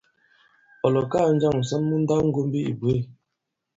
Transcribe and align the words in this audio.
Ɔ̀ 0.85 0.89
lɔ̀kaa 0.95 1.29
njâŋ 1.35 1.55
ǹsɔn 1.61 1.81
mu 1.87 1.95
nndawŋgombi 2.01 2.59
ǐ 2.69 2.73
bwě? 2.79 2.95